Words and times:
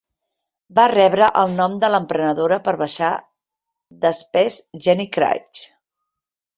Va 0.79 0.85
rebre 0.91 1.27
el 1.41 1.53
nom 1.59 1.75
de 1.83 1.91
l'emprenedora 1.95 2.59
per 2.69 2.75
baixar 2.81 3.13
de 4.07 4.15
pes 4.39 4.61
Jenny 4.89 5.11
Craig. 5.19 5.67